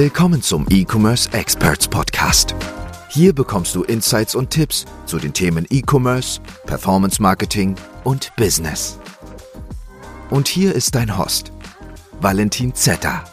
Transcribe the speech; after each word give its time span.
Willkommen 0.00 0.42
zum 0.42 0.64
E-Commerce 0.70 1.28
Experts 1.32 1.88
Podcast. 1.88 2.54
Hier 3.08 3.32
bekommst 3.32 3.74
du 3.74 3.82
Insights 3.82 4.36
und 4.36 4.48
Tipps 4.48 4.84
zu 5.06 5.18
den 5.18 5.34
Themen 5.34 5.66
E-Commerce, 5.70 6.40
Performance 6.66 7.20
Marketing 7.20 7.74
und 8.04 8.30
Business. 8.36 8.96
Und 10.30 10.46
hier 10.46 10.72
ist 10.72 10.94
dein 10.94 11.18
Host, 11.18 11.50
Valentin 12.20 12.76
Zetter. 12.76 13.24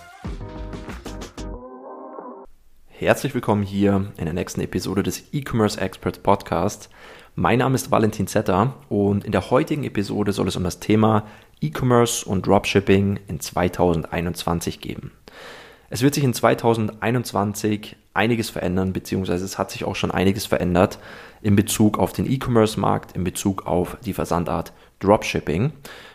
Herzlich 2.87 3.35
willkommen 3.35 3.61
hier 3.61 4.11
in 4.17 4.25
der 4.25 4.33
nächsten 4.33 4.61
Episode 4.61 5.03
des 5.03 5.21
E-Commerce 5.33 5.79
Experts 5.79 6.17
Podcast. 6.17 6.89
Mein 7.35 7.59
Name 7.59 7.75
ist 7.75 7.91
Valentin 7.91 8.25
Zetter 8.25 8.73
und 8.89 9.23
in 9.23 9.31
der 9.31 9.51
heutigen 9.51 9.83
Episode 9.83 10.33
soll 10.33 10.47
es 10.47 10.55
um 10.55 10.63
das 10.63 10.79
Thema 10.79 11.27
E-Commerce 11.61 12.27
und 12.27 12.47
Dropshipping 12.47 13.19
in 13.27 13.39
2021 13.39 14.81
geben. 14.81 15.11
Es 15.89 16.01
wird 16.01 16.15
sich 16.15 16.23
in 16.23 16.33
2021 16.33 17.95
einiges 18.13 18.49
verändern, 18.49 18.93
beziehungsweise 18.93 19.45
es 19.45 19.57
hat 19.57 19.71
sich 19.71 19.83
auch 19.83 19.95
schon 19.95 20.11
einiges 20.11 20.45
verändert 20.45 20.99
in 21.41 21.55
Bezug 21.55 21.99
auf 21.99 22.13
den 22.13 22.29
E-Commerce-Markt, 22.29 23.15
in 23.15 23.23
Bezug 23.23 23.67
auf 23.67 23.97
die 24.03 24.13
Versandart 24.13 24.73
Dropshipping. 24.99 25.73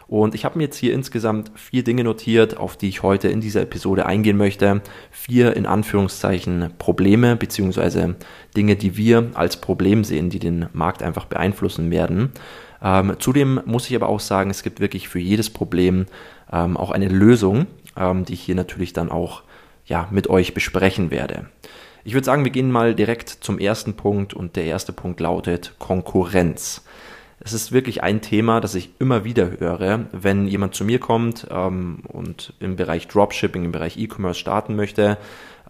Und 0.08 0.34
ich 0.34 0.44
habe 0.44 0.58
mir 0.58 0.64
jetzt 0.64 0.76
hier 0.76 0.92
insgesamt 0.92 1.52
vier 1.54 1.84
Dinge 1.84 2.02
notiert, 2.02 2.56
auf 2.56 2.76
die 2.76 2.88
ich 2.88 3.04
heute 3.04 3.28
in 3.28 3.40
dieser 3.40 3.62
Episode 3.62 4.06
eingehen 4.06 4.36
möchte. 4.36 4.80
Vier 5.12 5.56
in 5.56 5.66
Anführungszeichen 5.66 6.72
Probleme, 6.78 7.36
beziehungsweise 7.36 8.16
Dinge, 8.56 8.74
die 8.74 8.96
wir 8.96 9.30
als 9.34 9.58
Problem 9.58 10.02
sehen, 10.02 10.28
die 10.28 10.40
den 10.40 10.66
Markt 10.72 11.04
einfach 11.04 11.26
beeinflussen 11.26 11.92
werden. 11.92 12.32
Ähm, 12.82 13.14
zudem 13.20 13.60
muss 13.66 13.88
ich 13.88 13.94
aber 13.94 14.08
auch 14.08 14.18
sagen, 14.18 14.50
es 14.50 14.64
gibt 14.64 14.80
wirklich 14.80 15.08
für 15.08 15.20
jedes 15.20 15.48
Problem 15.48 16.06
ähm, 16.50 16.76
auch 16.76 16.90
eine 16.90 17.08
Lösung, 17.08 17.66
ähm, 17.96 18.24
die 18.24 18.32
ich 18.32 18.40
hier 18.40 18.56
natürlich 18.56 18.92
dann 18.92 19.12
auch 19.12 19.42
ja, 19.90 20.06
mit 20.10 20.30
euch 20.30 20.54
besprechen 20.54 21.10
werde. 21.10 21.46
Ich 22.04 22.14
würde 22.14 22.24
sagen, 22.24 22.44
wir 22.44 22.52
gehen 22.52 22.70
mal 22.70 22.94
direkt 22.94 23.28
zum 23.28 23.58
ersten 23.58 23.94
Punkt 23.94 24.32
und 24.32 24.56
der 24.56 24.64
erste 24.64 24.92
Punkt 24.92 25.20
lautet 25.20 25.74
Konkurrenz. 25.78 26.84
Es 27.40 27.52
ist 27.52 27.72
wirklich 27.72 28.02
ein 28.02 28.20
Thema, 28.20 28.60
das 28.60 28.74
ich 28.74 28.90
immer 29.00 29.24
wieder 29.24 29.58
höre, 29.58 30.06
wenn 30.12 30.46
jemand 30.46 30.74
zu 30.74 30.84
mir 30.84 31.00
kommt 31.00 31.46
ähm, 31.50 32.02
und 32.06 32.54
im 32.60 32.76
Bereich 32.76 33.08
Dropshipping, 33.08 33.64
im 33.64 33.72
Bereich 33.72 33.98
E-Commerce 33.98 34.38
starten 34.38 34.76
möchte, 34.76 35.18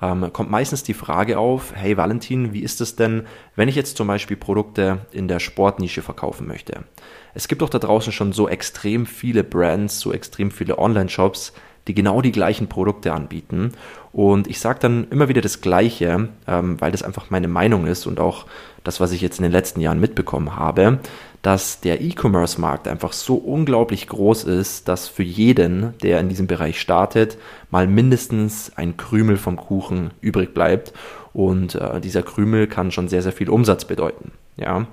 ähm, 0.02 0.30
kommt 0.32 0.50
meistens 0.50 0.82
die 0.82 0.94
Frage 0.94 1.38
auf, 1.38 1.72
hey 1.74 1.96
Valentin, 1.96 2.52
wie 2.52 2.60
ist 2.60 2.80
es 2.80 2.96
denn, 2.96 3.26
wenn 3.56 3.68
ich 3.68 3.74
jetzt 3.74 3.96
zum 3.96 4.06
Beispiel 4.06 4.36
Produkte 4.36 5.06
in 5.12 5.28
der 5.28 5.40
Sportnische 5.40 6.02
verkaufen 6.02 6.46
möchte? 6.46 6.84
Es 7.32 7.48
gibt 7.48 7.62
doch 7.62 7.70
da 7.70 7.78
draußen 7.78 8.12
schon 8.12 8.32
so 8.32 8.48
extrem 8.48 9.06
viele 9.06 9.44
Brands, 9.44 10.00
so 10.00 10.12
extrem 10.12 10.50
viele 10.50 10.78
Online-Shops, 10.78 11.52
die 11.86 11.94
genau 11.94 12.20
die 12.20 12.32
gleichen 12.32 12.68
Produkte 12.68 13.12
anbieten. 13.12 13.72
Und 14.12 14.48
ich 14.48 14.58
sage 14.58 14.80
dann 14.80 15.06
immer 15.10 15.28
wieder 15.28 15.40
das 15.40 15.60
Gleiche, 15.60 16.28
ähm, 16.48 16.80
weil 16.80 16.90
das 16.90 17.02
einfach 17.02 17.30
meine 17.30 17.48
Meinung 17.48 17.86
ist 17.86 18.06
und 18.06 18.18
auch 18.18 18.46
das, 18.82 18.98
was 18.98 19.12
ich 19.12 19.20
jetzt 19.20 19.38
in 19.38 19.44
den 19.44 19.52
letzten 19.52 19.80
Jahren 19.80 20.00
mitbekommen 20.00 20.56
habe, 20.56 20.98
dass 21.42 21.80
der 21.80 22.00
E-Commerce-Markt 22.00 22.88
einfach 22.88 23.12
so 23.12 23.36
unglaublich 23.36 24.08
groß 24.08 24.44
ist, 24.44 24.88
dass 24.88 25.08
für 25.08 25.22
jeden, 25.22 25.96
der 26.02 26.20
in 26.20 26.28
diesem 26.28 26.46
Bereich 26.46 26.80
startet, 26.80 27.38
mal 27.70 27.86
mindestens 27.86 28.72
ein 28.76 28.96
Krümel 28.96 29.36
vom 29.36 29.56
Kuchen 29.56 30.10
übrig 30.20 30.54
bleibt. 30.54 30.92
Und 31.32 31.76
äh, 31.76 32.00
dieser 32.00 32.22
Krümel 32.22 32.66
kann 32.66 32.90
schon 32.90 33.08
sehr, 33.08 33.22
sehr 33.22 33.32
viel 33.32 33.48
Umsatz 33.48 33.84
bedeuten. 33.84 34.32
Ja. 34.56 34.86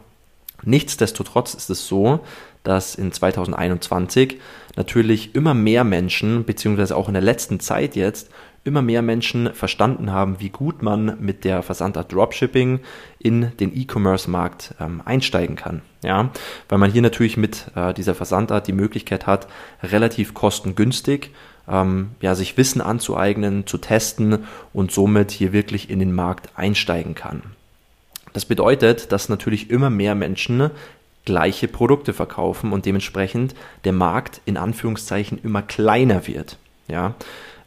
Nichtsdestotrotz 0.63 1.53
ist 1.53 1.69
es 1.69 1.87
so, 1.87 2.19
dass 2.63 2.95
in 2.95 3.11
2021 3.11 4.39
natürlich 4.75 5.35
immer 5.35 5.53
mehr 5.53 5.83
Menschen, 5.83 6.45
beziehungsweise 6.45 6.95
auch 6.95 7.07
in 7.07 7.13
der 7.13 7.23
letzten 7.23 7.59
Zeit 7.59 7.95
jetzt, 7.95 8.29
immer 8.67 8.81
mehr 8.81 9.01
Menschen 9.01 9.53
verstanden 9.53 10.11
haben, 10.11 10.39
wie 10.39 10.49
gut 10.49 10.83
man 10.83 11.17
mit 11.19 11.43
der 11.45 11.63
Versandart 11.63 12.11
Dropshipping 12.11 12.81
in 13.17 13.51
den 13.59 13.75
E-Commerce-Markt 13.75 14.75
ähm, 14.79 15.01
einsteigen 15.05 15.55
kann. 15.55 15.81
Ja, 16.03 16.29
weil 16.69 16.77
man 16.77 16.91
hier 16.91 17.01
natürlich 17.01 17.37
mit 17.37 17.71
äh, 17.75 17.93
dieser 17.93 18.13
Versandart 18.13 18.67
die 18.67 18.73
Möglichkeit 18.73 19.25
hat, 19.25 19.47
relativ 19.81 20.33
kostengünstig 20.33 21.31
ähm, 21.67 22.11
ja, 22.21 22.35
sich 22.35 22.57
Wissen 22.57 22.81
anzueignen, 22.81 23.67
zu 23.67 23.77
testen 23.77 24.45
und 24.73 24.91
somit 24.91 25.31
hier 25.31 25.53
wirklich 25.53 25.89
in 25.89 25.99
den 25.99 26.13
Markt 26.13 26.49
einsteigen 26.55 27.15
kann. 27.15 27.41
Das 28.33 28.45
bedeutet, 28.45 29.11
dass 29.11 29.29
natürlich 29.29 29.69
immer 29.69 29.89
mehr 29.89 30.15
Menschen 30.15 30.69
gleiche 31.25 31.67
Produkte 31.67 32.13
verkaufen 32.13 32.71
und 32.71 32.85
dementsprechend 32.85 33.53
der 33.83 33.93
Markt 33.93 34.41
in 34.45 34.57
Anführungszeichen 34.57 35.39
immer 35.43 35.61
kleiner 35.61 36.25
wird. 36.27 36.57
Ja, 36.87 37.15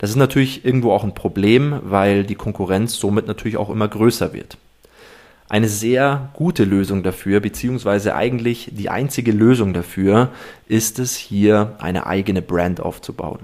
das 0.00 0.08
ist 0.08 0.16
natürlich 0.16 0.64
irgendwo 0.64 0.92
auch 0.92 1.04
ein 1.04 1.14
Problem, 1.14 1.78
weil 1.82 2.24
die 2.24 2.34
Konkurrenz 2.34 2.96
somit 2.96 3.26
natürlich 3.26 3.58
auch 3.58 3.68
immer 3.68 3.86
größer 3.86 4.32
wird. 4.32 4.56
Eine 5.46 5.68
sehr 5.68 6.30
gute 6.32 6.64
Lösung 6.64 7.02
dafür, 7.02 7.40
beziehungsweise 7.40 8.16
eigentlich 8.16 8.70
die 8.72 8.88
einzige 8.88 9.30
Lösung 9.30 9.74
dafür, 9.74 10.30
ist 10.68 10.98
es 10.98 11.16
hier 11.16 11.74
eine 11.80 12.06
eigene 12.06 12.40
Brand 12.40 12.80
aufzubauen. 12.80 13.40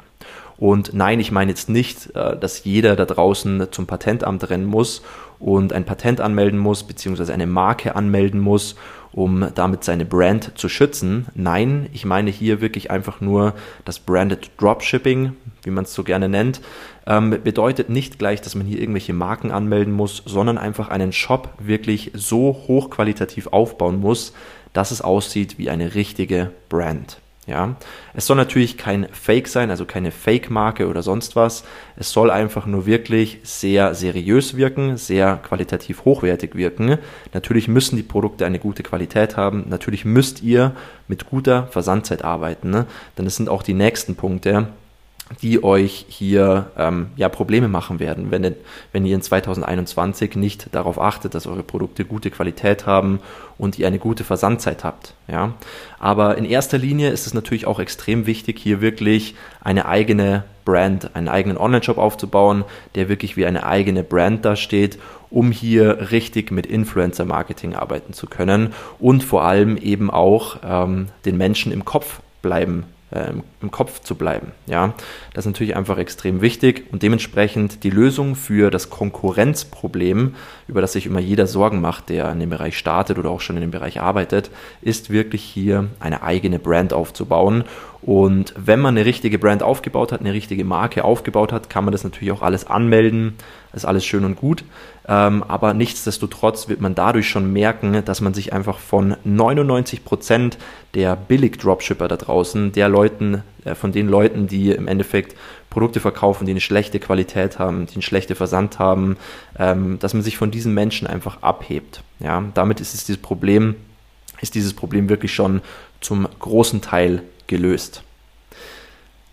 Und 0.58 0.94
nein, 0.94 1.20
ich 1.20 1.32
meine 1.32 1.50
jetzt 1.50 1.68
nicht, 1.68 2.14
äh, 2.16 2.36
dass 2.38 2.64
jeder 2.64 2.96
da 2.96 3.04
draußen 3.04 3.68
zum 3.70 3.86
Patentamt 3.86 4.48
rennen 4.48 4.66
muss 4.66 5.02
und 5.38 5.72
ein 5.72 5.84
Patent 5.84 6.20
anmelden 6.20 6.58
muss, 6.58 6.84
beziehungsweise 6.84 7.34
eine 7.34 7.46
Marke 7.46 7.94
anmelden 7.94 8.40
muss, 8.40 8.76
um 9.12 9.48
damit 9.54 9.84
seine 9.84 10.04
Brand 10.04 10.58
zu 10.58 10.68
schützen. 10.68 11.26
Nein, 11.34 11.88
ich 11.92 12.04
meine 12.04 12.30
hier 12.30 12.60
wirklich 12.60 12.90
einfach 12.90 13.20
nur 13.20 13.54
das 13.84 13.98
Branded 13.98 14.50
Dropshipping, 14.58 15.32
wie 15.62 15.70
man 15.70 15.84
es 15.84 15.94
so 15.94 16.04
gerne 16.04 16.28
nennt, 16.28 16.60
ähm, 17.06 17.30
bedeutet 17.42 17.88
nicht 17.88 18.18
gleich, 18.18 18.40
dass 18.40 18.54
man 18.54 18.66
hier 18.66 18.80
irgendwelche 18.80 19.12
Marken 19.12 19.50
anmelden 19.50 19.92
muss, 19.92 20.22
sondern 20.24 20.58
einfach 20.58 20.88
einen 20.88 21.12
Shop 21.12 21.50
wirklich 21.58 22.12
so 22.14 22.62
hochqualitativ 22.66 23.48
aufbauen 23.48 24.00
muss, 24.00 24.32
dass 24.72 24.90
es 24.90 25.00
aussieht 25.00 25.58
wie 25.58 25.70
eine 25.70 25.94
richtige 25.94 26.52
Brand. 26.68 27.18
Ja, 27.46 27.76
es 28.12 28.26
soll 28.26 28.36
natürlich 28.36 28.76
kein 28.76 29.06
Fake 29.12 29.46
sein, 29.46 29.70
also 29.70 29.84
keine 29.84 30.10
Fake-Marke 30.10 30.88
oder 30.88 31.04
sonst 31.04 31.36
was. 31.36 31.62
Es 31.94 32.10
soll 32.10 32.32
einfach 32.32 32.66
nur 32.66 32.86
wirklich 32.86 33.38
sehr 33.44 33.94
seriös 33.94 34.56
wirken, 34.56 34.96
sehr 34.96 35.36
qualitativ 35.36 36.04
hochwertig 36.04 36.56
wirken. 36.56 36.98
Natürlich 37.34 37.68
müssen 37.68 37.94
die 37.94 38.02
Produkte 38.02 38.46
eine 38.46 38.58
gute 38.58 38.82
Qualität 38.82 39.36
haben. 39.36 39.66
Natürlich 39.68 40.04
müsst 40.04 40.42
ihr 40.42 40.72
mit 41.06 41.26
guter 41.26 41.68
Versandzeit 41.68 42.24
arbeiten, 42.24 42.70
ne? 42.70 42.86
denn 43.16 43.26
es 43.26 43.36
sind 43.36 43.48
auch 43.48 43.62
die 43.62 43.74
nächsten 43.74 44.16
Punkte, 44.16 44.66
die 45.42 45.64
euch 45.64 46.06
hier 46.08 46.70
ähm, 46.78 47.08
ja 47.16 47.28
Probleme 47.28 47.66
machen 47.68 47.98
werden, 47.98 48.30
wenn, 48.30 48.54
wenn 48.92 49.04
ihr 49.04 49.14
in 49.14 49.22
2021 49.22 50.36
nicht 50.36 50.68
darauf 50.72 51.00
achtet, 51.00 51.34
dass 51.34 51.46
eure 51.46 51.64
Produkte 51.64 52.04
gute 52.04 52.30
Qualität 52.30 52.86
haben 52.86 53.18
und 53.58 53.78
ihr 53.78 53.88
eine 53.88 53.98
gute 53.98 54.22
Versandzeit 54.22 54.84
habt. 54.84 55.14
Ja, 55.26 55.54
aber 55.98 56.38
in 56.38 56.44
erster 56.44 56.78
Linie 56.78 57.10
ist 57.10 57.26
es 57.26 57.34
natürlich 57.34 57.66
auch 57.66 57.80
extrem 57.80 58.26
wichtig, 58.26 58.58
hier 58.58 58.80
wirklich 58.80 59.34
eine 59.60 59.86
eigene 59.86 60.44
Brand, 60.64 61.14
einen 61.14 61.28
eigenen 61.28 61.58
Online-Shop 61.58 61.98
aufzubauen, 61.98 62.64
der 62.94 63.08
wirklich 63.08 63.36
wie 63.36 63.46
eine 63.46 63.66
eigene 63.66 64.04
Brand 64.04 64.44
dasteht, 64.44 64.98
um 65.30 65.50
hier 65.50 66.12
richtig 66.12 66.52
mit 66.52 66.66
Influencer-Marketing 66.66 67.74
arbeiten 67.74 68.12
zu 68.12 68.28
können 68.28 68.74
und 69.00 69.24
vor 69.24 69.42
allem 69.42 69.76
eben 69.76 70.08
auch 70.08 70.58
ähm, 70.64 71.08
den 71.24 71.36
Menschen 71.36 71.72
im 71.72 71.84
Kopf 71.84 72.20
bleiben 72.42 72.84
äh, 73.16 73.32
im 73.62 73.70
Kopf 73.70 74.00
zu 74.00 74.14
bleiben. 74.14 74.52
Ja, 74.66 74.94
das 75.34 75.46
ist 75.46 75.52
natürlich 75.52 75.76
einfach 75.76 75.98
extrem 75.98 76.40
wichtig 76.40 76.84
und 76.92 77.02
dementsprechend 77.02 77.84
die 77.84 77.90
Lösung 77.90 78.34
für 78.34 78.70
das 78.70 78.90
Konkurrenzproblem, 78.90 80.34
über 80.68 80.80
das 80.80 80.92
sich 80.92 81.06
immer 81.06 81.20
jeder 81.20 81.46
Sorgen 81.46 81.80
macht, 81.80 82.08
der 82.08 82.30
in 82.32 82.40
dem 82.40 82.50
Bereich 82.50 82.76
startet 82.76 83.18
oder 83.18 83.30
auch 83.30 83.40
schon 83.40 83.56
in 83.56 83.62
dem 83.62 83.70
Bereich 83.70 84.00
arbeitet, 84.00 84.50
ist 84.82 85.10
wirklich 85.10 85.42
hier 85.42 85.88
eine 86.00 86.22
eigene 86.22 86.58
Brand 86.58 86.92
aufzubauen. 86.92 87.64
Und 88.02 88.54
wenn 88.56 88.78
man 88.78 88.96
eine 88.96 89.04
richtige 89.04 89.38
Brand 89.38 89.62
aufgebaut 89.62 90.12
hat, 90.12 90.20
eine 90.20 90.32
richtige 90.32 90.64
Marke 90.64 91.02
aufgebaut 91.02 91.52
hat, 91.52 91.68
kann 91.70 91.84
man 91.84 91.92
das 91.92 92.04
natürlich 92.04 92.32
auch 92.32 92.42
alles 92.42 92.66
anmelden. 92.66 93.34
Ist 93.76 93.84
alles 93.84 94.06
schön 94.06 94.24
und 94.24 94.36
gut. 94.36 94.64
Ähm, 95.06 95.42
aber 95.42 95.74
nichtsdestotrotz 95.74 96.68
wird 96.68 96.80
man 96.80 96.94
dadurch 96.94 97.28
schon 97.28 97.52
merken, 97.52 98.02
dass 98.06 98.22
man 98.22 98.32
sich 98.32 98.54
einfach 98.54 98.78
von 98.78 99.16
99 99.22 100.02
Prozent 100.02 100.56
der 100.94 101.14
Billig-Dropshipper 101.14 102.08
da 102.08 102.16
draußen, 102.16 102.72
der 102.72 102.88
Leuten, 102.88 103.42
äh, 103.66 103.74
von 103.74 103.92
den 103.92 104.08
Leuten, 104.08 104.46
die 104.46 104.70
im 104.70 104.88
Endeffekt 104.88 105.36
Produkte 105.68 106.00
verkaufen, 106.00 106.46
die 106.46 106.52
eine 106.52 106.60
schlechte 106.62 106.98
Qualität 106.98 107.58
haben, 107.58 107.86
die 107.86 107.96
einen 107.96 108.02
schlechten 108.02 108.34
Versand 108.34 108.78
haben, 108.78 109.18
ähm, 109.58 109.98
dass 109.98 110.14
man 110.14 110.22
sich 110.22 110.38
von 110.38 110.50
diesen 110.50 110.72
Menschen 110.72 111.06
einfach 111.06 111.42
abhebt. 111.42 112.02
Ja, 112.18 112.42
damit 112.54 112.80
ist 112.80 112.94
es 112.94 113.04
dieses 113.04 113.20
Problem, 113.20 113.76
ist 114.40 114.54
dieses 114.54 114.72
Problem 114.72 115.10
wirklich 115.10 115.34
schon 115.34 115.60
zum 116.00 116.26
großen 116.38 116.80
Teil 116.80 117.22
gelöst. 117.46 118.02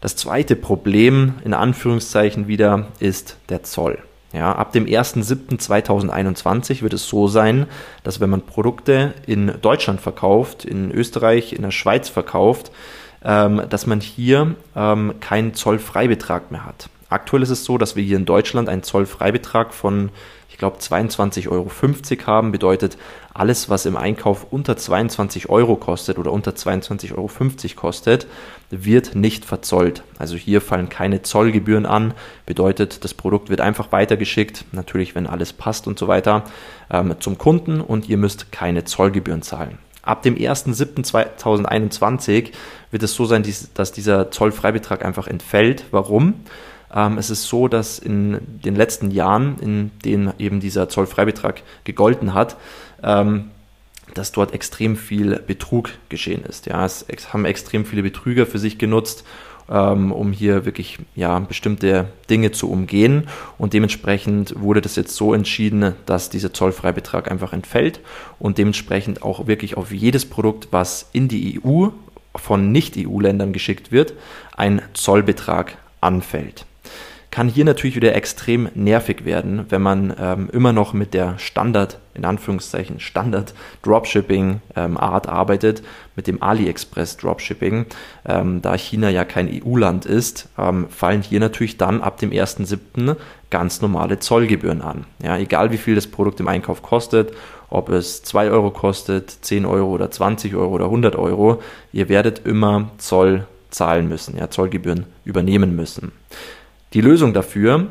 Das 0.01 0.17
zweite 0.17 0.57
Problem, 0.57 1.35
in 1.45 1.53
Anführungszeichen 1.53 2.49
wieder, 2.49 2.87
ist 2.99 3.37
der 3.47 3.63
Zoll. 3.63 3.99
Ja, 4.33 4.51
ab 4.53 4.71
dem 4.71 4.85
1.7.2021 4.85 6.81
wird 6.81 6.94
es 6.94 7.07
so 7.07 7.27
sein, 7.27 7.68
dass 8.03 8.19
wenn 8.19 8.31
man 8.31 8.41
Produkte 8.41 9.13
in 9.27 9.53
Deutschland 9.62 10.01
verkauft, 10.01 10.65
in 10.65 10.91
Österreich, 10.91 11.53
in 11.53 11.62
der 11.62 11.69
Schweiz 11.69 12.09
verkauft, 12.09 12.71
ähm, 13.24 13.62
dass 13.69 13.85
man 13.85 14.01
hier 14.01 14.56
ähm, 14.75 15.13
keinen 15.19 15.53
Zollfreibetrag 15.53 16.51
mehr 16.51 16.65
hat. 16.65 16.89
Aktuell 17.13 17.44
ist 17.44 17.51
es 17.51 17.63
so, 17.63 17.77
dass 17.77 17.95
wir 17.95 18.01
hier 18.01 18.18
in 18.18 18.25
Deutschland 18.25 18.68
einen 18.68 18.81
Zollfreibetrag 18.81 19.75
von, 19.75 20.10
ich 20.50 20.57
glaube, 20.57 20.80
22,50 20.80 21.48
Euro 21.48 21.69
haben. 22.25 22.51
Bedeutet, 22.51 22.98
alles, 23.36 23.69
was 23.69 23.86
im 23.86 23.95
Einkauf 23.95 24.48
unter 24.50 24.75
22 24.75 25.48
Euro 25.48 25.75
kostet 25.75 26.18
oder 26.18 26.31
unter 26.31 26.54
22,50 26.54 27.12
Euro 27.12 27.30
kostet, 27.75 28.25
wird 28.71 29.13
nicht 29.13 29.45
verzollt. 29.45 30.01
Also 30.18 30.38
hier 30.38 30.60
fallen 30.60 30.89
keine 30.89 31.21
Zollgebühren 31.21 31.86
an. 31.86 32.15
Bedeutet, 32.48 33.04
das 33.04 33.13
Produkt 33.13 33.51
wird 33.51 33.62
einfach 33.62 33.92
weitergeschickt, 33.92 34.65
natürlich, 34.71 35.13
wenn 35.13 35.27
alles 35.27 35.54
passt 35.54 35.86
und 35.86 36.00
so 36.00 36.07
weiter, 36.07 36.45
ähm, 36.89 37.13
zum 37.19 37.38
Kunden 37.38 37.80
und 37.80 38.10
ihr 38.10 38.18
müsst 38.18 38.51
keine 38.51 38.86
Zollgebühren 38.86 39.44
zahlen. 39.44 39.77
Ab 40.01 40.24
dem 40.24 40.33
1.7.2021 40.33 42.54
wird 42.89 43.04
es 43.04 43.13
so 43.13 43.25
sein, 43.25 43.45
dass 43.75 43.92
dieser 43.92 44.31
Zollfreibetrag 44.31 45.06
einfach 45.06 45.27
entfällt. 45.27 45.86
Warum? 45.92 46.33
Ähm, 46.93 47.17
es 47.17 47.29
ist 47.29 47.43
so, 47.43 47.67
dass 47.67 47.99
in 47.99 48.39
den 48.63 48.75
letzten 48.75 49.11
Jahren, 49.11 49.57
in 49.59 49.91
denen 50.05 50.33
eben 50.37 50.59
dieser 50.59 50.89
Zollfreibetrag 50.89 51.63
gegolten 51.83 52.33
hat, 52.33 52.57
ähm, 53.01 53.51
dass 54.13 54.31
dort 54.31 54.53
extrem 54.53 54.95
viel 54.95 55.39
Betrug 55.39 55.89
geschehen 56.09 56.43
ist. 56.43 56.67
Ja, 56.67 56.85
es 56.85 57.05
haben 57.33 57.45
extrem 57.45 57.85
viele 57.85 58.03
Betrüger 58.03 58.45
für 58.45 58.59
sich 58.59 58.77
genutzt, 58.77 59.23
ähm, 59.69 60.11
um 60.11 60.31
hier 60.33 60.65
wirklich 60.65 60.99
ja, 61.15 61.39
bestimmte 61.39 62.09
Dinge 62.29 62.51
zu 62.51 62.69
umgehen. 62.69 63.27
Und 63.57 63.73
dementsprechend 63.73 64.59
wurde 64.59 64.81
das 64.81 64.95
jetzt 64.97 65.15
so 65.15 65.33
entschieden, 65.33 65.95
dass 66.05 66.29
dieser 66.29 66.53
Zollfreibetrag 66.53 67.31
einfach 67.31 67.53
entfällt 67.53 68.01
und 68.39 68.57
dementsprechend 68.57 69.23
auch 69.23 69.47
wirklich 69.47 69.77
auf 69.77 69.91
jedes 69.91 70.25
Produkt, 70.25 70.67
was 70.71 71.09
in 71.13 71.27
die 71.27 71.61
EU 71.63 71.87
von 72.35 72.71
Nicht-EU-Ländern 72.71 73.53
geschickt 73.53 73.91
wird, 73.91 74.13
ein 74.55 74.81
Zollbetrag 74.93 75.77
anfällt 76.01 76.65
kann 77.33 77.47
hier 77.47 77.65
natürlich 77.65 77.95
wieder 77.95 78.13
extrem 78.13 78.69
nervig 78.75 79.25
werden, 79.25 79.65
wenn 79.69 79.81
man 79.81 80.13
ähm, 80.19 80.50
immer 80.53 80.71
noch 80.71 80.94
mit 80.94 81.15
der 81.15 81.39
Standard, 81.39 81.97
in 82.13 82.25
Anführungszeichen, 82.25 83.00
Standard 83.00 83.56
Dropshipping 83.81 84.62
ähm, 84.75 84.97
Art 84.97 85.27
arbeitet, 85.27 85.81
mit 86.15 86.27
dem 86.27 86.44
AliExpress 86.44 87.18
Dropshipping. 87.18 87.88
Ähm, 88.27 88.62
da 88.62 88.75
China 88.75 89.09
ja 89.09 89.25
kein 89.25 89.50
EU-Land 89.50 90.06
ist, 90.06 90.47
ähm, 90.59 90.85
fallen 90.89 91.24
hier 91.24 91.39
natürlich 91.39 91.77
dann 91.77 92.03
ab 92.03 92.18
dem 92.18 92.30
1.7. 92.30 93.15
ganz 93.50 93.81
normale 93.81 94.19
Zollgebühren 94.19 94.83
an. 94.83 95.06
Ja, 95.24 95.36
egal 95.39 95.71
wie 95.71 95.77
viel 95.77 95.95
das 95.95 96.06
Produkt 96.06 96.39
im 96.39 96.47
Einkauf 96.47 96.83
kostet, 96.83 97.33
ob 97.71 97.89
es 97.89 98.21
2 98.21 98.51
Euro 98.51 98.69
kostet, 98.69 99.31
10 99.31 99.65
Euro 99.65 99.89
oder 99.89 100.12
20 100.12 100.53
Euro 100.53 100.71
oder 100.71 100.86
100 100.86 101.15
Euro, 101.15 101.63
ihr 101.94 102.09
werdet 102.09 102.45
immer 102.45 102.91
Zoll 103.00 103.47
zahlen 103.71 104.07
müssen, 104.07 104.38
ja, 104.38 104.51
Zollgebühren 104.51 105.07
übernehmen 105.25 105.75
müssen. 105.75 106.12
Die 106.93 107.01
Lösung 107.01 107.33
dafür 107.33 107.87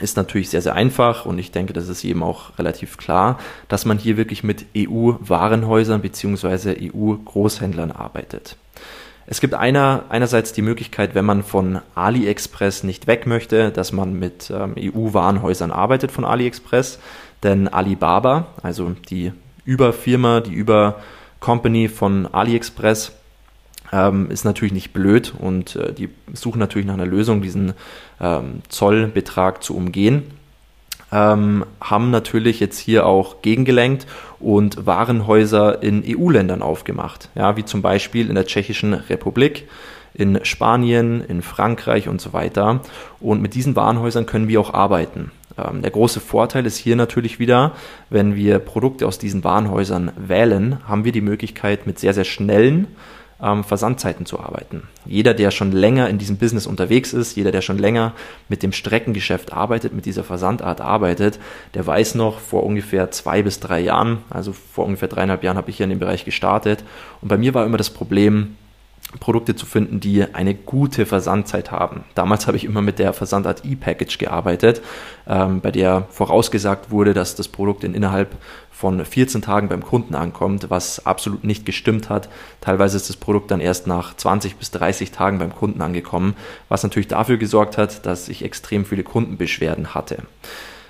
ist 0.00 0.16
natürlich 0.16 0.50
sehr, 0.50 0.60
sehr 0.60 0.74
einfach 0.74 1.24
und 1.24 1.38
ich 1.38 1.52
denke, 1.52 1.72
das 1.72 1.88
ist 1.88 2.02
jedem 2.02 2.24
auch 2.24 2.58
relativ 2.58 2.96
klar, 2.96 3.38
dass 3.68 3.84
man 3.84 3.96
hier 3.96 4.16
wirklich 4.16 4.42
mit 4.42 4.66
EU-Warenhäusern 4.76 6.00
bzw. 6.00 6.90
EU-Großhändlern 6.92 7.92
arbeitet. 7.92 8.56
Es 9.26 9.40
gibt 9.40 9.54
einer, 9.54 10.04
einerseits 10.08 10.52
die 10.52 10.62
Möglichkeit, 10.62 11.14
wenn 11.14 11.24
man 11.24 11.44
von 11.44 11.80
AliExpress 11.94 12.82
nicht 12.82 13.06
weg 13.06 13.26
möchte, 13.26 13.70
dass 13.70 13.92
man 13.92 14.18
mit 14.18 14.50
ähm, 14.50 14.74
EU-Warenhäusern 14.76 15.70
arbeitet 15.70 16.10
von 16.10 16.24
AliExpress, 16.24 16.98
denn 17.42 17.68
Alibaba, 17.68 18.48
also 18.62 18.94
die 19.08 19.32
Überfirma, 19.64 20.40
die 20.40 20.52
Über-Company 20.52 21.88
von 21.88 22.26
AliExpress, 22.26 23.12
ähm, 23.92 24.30
ist 24.30 24.44
natürlich 24.44 24.72
nicht 24.72 24.92
blöd 24.92 25.34
und 25.38 25.76
äh, 25.76 25.92
die 25.92 26.08
suchen 26.32 26.58
natürlich 26.58 26.86
nach 26.86 26.94
einer 26.94 27.06
Lösung, 27.06 27.42
diesen 27.42 27.74
ähm, 28.20 28.62
Zollbetrag 28.68 29.62
zu 29.62 29.76
umgehen. 29.76 30.24
Ähm, 31.12 31.64
haben 31.80 32.10
natürlich 32.10 32.58
jetzt 32.58 32.78
hier 32.78 33.06
auch 33.06 33.40
gegengelenkt 33.42 34.06
und 34.40 34.86
Warenhäuser 34.86 35.82
in 35.82 36.02
EU-Ländern 36.04 36.60
aufgemacht, 36.62 37.28
ja, 37.34 37.56
wie 37.56 37.64
zum 37.64 37.82
Beispiel 37.82 38.28
in 38.28 38.34
der 38.34 38.46
Tschechischen 38.46 38.94
Republik, 38.94 39.68
in 40.12 40.44
Spanien, 40.44 41.22
in 41.26 41.42
Frankreich 41.42 42.08
und 42.08 42.20
so 42.20 42.32
weiter. 42.32 42.80
Und 43.20 43.42
mit 43.42 43.54
diesen 43.54 43.76
Warenhäusern 43.76 44.26
können 44.26 44.48
wir 44.48 44.60
auch 44.60 44.74
arbeiten. 44.74 45.30
Ähm, 45.58 45.82
der 45.82 45.90
große 45.90 46.20
Vorteil 46.20 46.66
ist 46.66 46.76
hier 46.76 46.96
natürlich 46.96 47.38
wieder, 47.38 47.72
wenn 48.10 48.34
wir 48.34 48.58
Produkte 48.58 49.06
aus 49.06 49.18
diesen 49.18 49.44
Warenhäusern 49.44 50.12
wählen, 50.16 50.78
haben 50.86 51.04
wir 51.04 51.12
die 51.12 51.20
Möglichkeit 51.20 51.86
mit 51.86 51.98
sehr, 51.98 52.14
sehr 52.14 52.24
schnellen 52.24 52.88
ähm, 53.42 53.64
Versandzeiten 53.64 54.26
zu 54.26 54.40
arbeiten. 54.40 54.88
Jeder, 55.06 55.34
der 55.34 55.50
schon 55.50 55.72
länger 55.72 56.08
in 56.08 56.18
diesem 56.18 56.36
Business 56.36 56.66
unterwegs 56.66 57.12
ist, 57.12 57.36
jeder, 57.36 57.52
der 57.52 57.60
schon 57.60 57.78
länger 57.78 58.12
mit 58.48 58.62
dem 58.62 58.72
Streckengeschäft 58.72 59.52
arbeitet, 59.52 59.92
mit 59.92 60.06
dieser 60.06 60.24
Versandart 60.24 60.80
arbeitet, 60.80 61.38
der 61.74 61.86
weiß 61.86 62.14
noch, 62.14 62.38
vor 62.38 62.64
ungefähr 62.64 63.10
zwei 63.10 63.42
bis 63.42 63.60
drei 63.60 63.80
Jahren, 63.80 64.18
also 64.30 64.52
vor 64.52 64.86
ungefähr 64.86 65.08
dreieinhalb 65.08 65.42
Jahren 65.42 65.56
habe 65.56 65.70
ich 65.70 65.76
hier 65.76 65.84
in 65.84 65.90
dem 65.90 65.98
Bereich 65.98 66.24
gestartet. 66.24 66.84
Und 67.20 67.28
bei 67.28 67.36
mir 67.36 67.54
war 67.54 67.66
immer 67.66 67.78
das 67.78 67.90
Problem, 67.90 68.56
Produkte 69.20 69.56
zu 69.56 69.66
finden, 69.66 70.00
die 70.00 70.24
eine 70.34 70.54
gute 70.54 71.06
Versandzeit 71.06 71.70
haben. 71.70 72.04
Damals 72.14 72.46
habe 72.46 72.56
ich 72.56 72.64
immer 72.64 72.82
mit 72.82 72.98
der 72.98 73.12
Versandart 73.12 73.64
E-Package 73.64 74.18
gearbeitet, 74.18 74.82
ähm, 75.26 75.60
bei 75.60 75.70
der 75.70 76.06
vorausgesagt 76.10 76.90
wurde, 76.90 77.14
dass 77.14 77.34
das 77.34 77.48
Produkt 77.48 77.84
in 77.84 77.94
innerhalb 77.94 78.36
von 78.70 79.04
14 79.04 79.40
Tagen 79.40 79.68
beim 79.68 79.84
Kunden 79.84 80.14
ankommt, 80.14 80.68
was 80.68 81.06
absolut 81.06 81.44
nicht 81.44 81.64
gestimmt 81.64 82.10
hat. 82.10 82.28
Teilweise 82.60 82.96
ist 82.96 83.08
das 83.08 83.16
Produkt 83.16 83.50
dann 83.50 83.60
erst 83.60 83.86
nach 83.86 84.16
20 84.16 84.56
bis 84.56 84.72
30 84.72 85.12
Tagen 85.12 85.38
beim 85.38 85.54
Kunden 85.54 85.80
angekommen, 85.80 86.34
was 86.68 86.82
natürlich 86.82 87.08
dafür 87.08 87.36
gesorgt 87.36 87.78
hat, 87.78 88.04
dass 88.04 88.28
ich 88.28 88.44
extrem 88.44 88.84
viele 88.84 89.04
Kundenbeschwerden 89.04 89.94
hatte. 89.94 90.24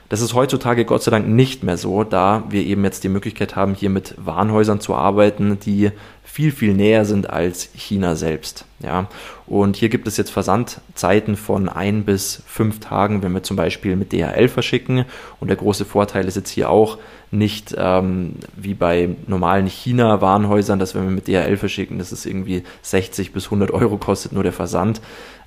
Das 0.09 0.21
ist 0.21 0.35
heutzutage 0.35 0.85
Gott 0.85 1.03
sei 1.03 1.11
Dank 1.11 1.27
nicht 1.29 1.63
mehr 1.63 1.77
so, 1.77 2.05
da 2.05 2.45
wir 2.49 2.65
eben 2.65 2.85
jetzt 2.85 3.05
die 3.05 3.09
Möglichkeit 3.09 3.57
haben, 3.57 3.75
hier 3.75 3.91
mit 3.91 4.15
Warenhäusern 4.17 4.81
zu 4.81 4.95
arbeiten, 4.95 5.59
die 5.61 5.91
viel, 6.25 6.51
viel 6.51 6.75
näher 6.75 7.05
sind 7.05 7.31
als 7.31 7.69
China 7.75 8.17
selbst. 8.17 8.65
Ja. 8.83 9.09
Und 9.47 9.77
hier 9.77 9.89
gibt 9.89 10.09
es 10.09 10.17
jetzt 10.17 10.31
Versandzeiten 10.31 11.37
von 11.37 11.69
ein 11.69 12.05
bis 12.05 12.43
fünf 12.47 12.81
Tagen, 12.81 13.23
wenn 13.23 13.33
wir 13.33 13.43
zum 13.43 13.57
Beispiel 13.57 13.95
mit 13.95 14.13
DHL 14.13 14.49
verschicken. 14.49 15.05
Und 15.39 15.49
der 15.49 15.57
große 15.57 15.85
Vorteil 15.85 16.27
ist 16.27 16.37
jetzt 16.37 16.51
hier 16.51 16.71
auch 16.71 16.99
nicht 17.31 17.75
ähm, 17.77 18.37
wie 18.57 18.75
bei 18.75 19.11
normalen 19.27 19.67
China-Warenhäusern, 19.67 20.79
dass 20.79 20.95
wenn 20.95 21.05
wir 21.05 21.11
mit 21.11 21.29
DHL 21.29 21.57
verschicken, 21.57 21.99
dass 21.99 22.13
es 22.13 22.27
irgendwie 22.27 22.63
60 22.83 23.33
bis 23.33 23.47
100 23.47 23.71
Euro 23.71 23.99
kostet, 23.99 24.33
nur 24.33 24.45
der 24.45 24.53
Versand, 24.53 25.01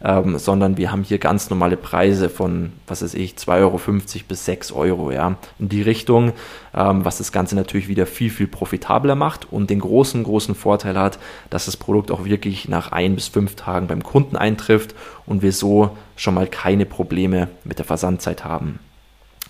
ähm, 0.04 0.38
sondern 0.38 0.78
wir 0.78 0.92
haben 0.92 1.04
hier 1.04 1.18
ganz 1.18 1.50
normale 1.50 1.78
Preise 1.78 2.30
von, 2.30 2.74
was 2.86 3.02
weiß 3.02 3.14
ich, 3.16 3.34
2,50 3.34 3.50
Euro 3.62 3.80
bis 4.28 4.46
6 4.46 4.72
Euro, 4.74 5.12
ja, 5.12 5.38
in 5.60 5.70
die 5.70 5.82
Richtung, 5.82 6.34
ähm, 6.76 7.04
was 7.06 7.18
das 7.18 7.32
Ganze 7.32 7.56
natürlich 7.56 7.88
wieder 7.88 8.06
viel, 8.06 8.30
viel 8.30 8.48
profitabler 8.48 9.16
macht 9.16 9.52
und 9.52 9.70
den 9.70 9.80
großen, 9.80 10.24
großen 10.24 10.56
Vorteil 10.68 11.00
hat, 11.00 11.18
dass 11.50 11.64
das 11.64 11.78
Produkt 11.78 12.12
auch 12.12 12.26
wirklich 12.26 12.68
nach 12.68 12.92
ein 12.92 13.16
bis 13.16 13.30
fünf 13.30 13.56
Tagen 13.56 13.88
beim 13.88 14.04
Kunden 14.04 14.36
eintrifft 14.36 14.96
und 15.26 15.42
wir 15.42 15.54
so 15.54 15.96
schon 16.18 16.34
mal 16.34 16.46
keine 16.46 16.86
Probleme 16.86 17.48
mit 17.64 17.78
der 17.78 17.86
Versandzeit 17.86 18.44
haben. 18.44 18.80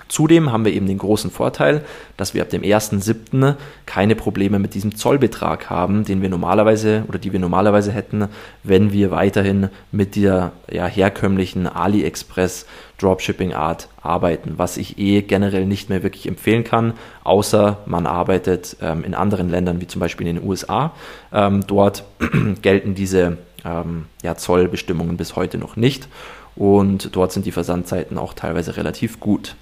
Zudem 0.08 0.52
haben 0.52 0.66
wir 0.66 0.74
eben 0.74 0.88
den 0.88 0.98
großen 0.98 1.32
Vorteil, 1.32 1.84
dass 2.16 2.34
wir 2.34 2.42
ab 2.42 2.50
dem 2.50 2.62
1.7. 2.62 3.56
keine 3.86 4.16
Probleme 4.16 4.60
mit 4.60 4.74
diesem 4.74 4.96
Zollbetrag 4.96 5.70
haben, 5.70 6.06
den 6.06 6.22
wir 6.22 6.30
normalerweise 6.30 7.04
oder 7.08 7.20
die 7.20 7.34
wir 7.34 7.40
normalerweise 7.40 7.92
hätten, 7.92 8.28
wenn 8.64 8.92
wir 8.92 9.12
weiterhin 9.12 9.70
mit 9.92 10.16
der 10.16 10.52
ja, 10.72 10.86
herkömmlichen 10.86 11.68
AliExpress 11.68 12.66
Dropshipping 12.98 13.54
Art 13.54 13.90
arbeiten, 14.02 14.54
was 14.58 14.78
ich 14.78 14.98
eh 14.98 15.22
generell 15.22 15.66
nicht 15.66 15.90
mehr 15.90 16.04
wirklich 16.04 16.28
empfehlen 16.28 16.64
kann, 16.64 16.94
außer 17.24 17.80
man 17.86 18.08
arbeitet 18.08 18.78
ähm, 18.82 19.04
in 19.04 19.14
anderen 19.14 19.50
Ländern 19.50 19.82
wie 19.82 19.88
zum 19.88 20.00
Beispiel 20.00 20.28
in 20.28 20.38
den 20.38 20.46
USA. 20.46 20.94
Ähm, 21.32 21.66
dort 21.68 22.06
gelten 22.62 22.96
diese 22.96 23.38
ähm, 23.64 24.06
ja, 24.24 24.36
Zollbestimmungen 24.36 25.18
bis 25.18 25.36
heute 25.36 25.58
noch 25.58 25.76
nicht 25.76 26.08
und 26.56 27.16
dort 27.16 27.32
sind 27.32 27.46
die 27.46 27.52
Versandzeiten 27.52 28.18
auch 28.18 28.34
teilweise 28.34 28.78
relativ 28.78 29.20
gut. 29.20 29.56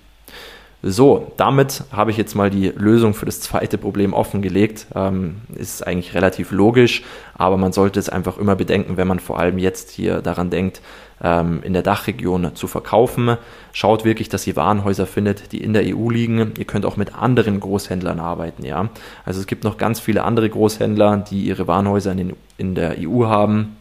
So, 0.87 1.31
damit 1.35 1.83
habe 1.91 2.11
ich 2.11 2.17
jetzt 2.17 2.35
mal 2.35 2.51
die 2.51 2.67
Lösung 2.67 3.15
für 3.15 3.25
das 3.25 3.41
zweite 3.41 3.79
Problem 3.79 4.13
offengelegt. 4.13 4.85
Ähm, 4.93 5.37
ist 5.55 5.85
eigentlich 5.85 6.13
relativ 6.13 6.51
logisch, 6.51 7.01
aber 7.33 7.57
man 7.57 7.73
sollte 7.73 7.99
es 7.99 8.07
einfach 8.07 8.37
immer 8.37 8.55
bedenken, 8.55 8.95
wenn 8.95 9.07
man 9.07 9.19
vor 9.19 9.39
allem 9.39 9.57
jetzt 9.57 9.89
hier 9.89 10.21
daran 10.21 10.51
denkt, 10.51 10.81
ähm, 11.23 11.63
in 11.63 11.73
der 11.73 11.81
Dachregion 11.81 12.53
zu 12.53 12.67
verkaufen. 12.67 13.35
Schaut 13.73 14.05
wirklich, 14.05 14.29
dass 14.29 14.45
ihr 14.45 14.55
Warenhäuser 14.55 15.07
findet, 15.07 15.53
die 15.53 15.63
in 15.63 15.73
der 15.73 15.85
EU 15.87 16.11
liegen. 16.11 16.53
Ihr 16.55 16.65
könnt 16.65 16.85
auch 16.85 16.97
mit 16.97 17.15
anderen 17.15 17.61
Großhändlern 17.61 18.19
arbeiten, 18.19 18.63
ja. 18.63 18.87
Also 19.25 19.39
es 19.39 19.47
gibt 19.47 19.63
noch 19.63 19.79
ganz 19.79 19.99
viele 19.99 20.23
andere 20.23 20.51
Großhändler, 20.51 21.17
die 21.17 21.45
ihre 21.45 21.67
Warenhäuser 21.67 22.11
in, 22.11 22.17
den, 22.19 22.33
in 22.59 22.75
der 22.75 22.97
EU 22.99 23.25
haben 23.25 23.75